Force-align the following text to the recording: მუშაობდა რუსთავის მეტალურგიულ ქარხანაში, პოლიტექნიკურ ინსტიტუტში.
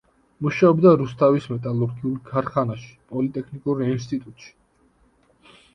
მუშაობდა 0.45 0.93
რუსთავის 1.01 1.45
მეტალურგიულ 1.51 2.15
ქარხანაში, 2.31 2.91
პოლიტექნიკურ 3.13 3.87
ინსტიტუტში. 3.93 4.53